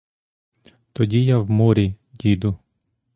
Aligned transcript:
Тоді 0.93 1.25
я 1.25 1.37
в 1.37 1.49
морі, 1.49 1.95
діду. 2.13 2.57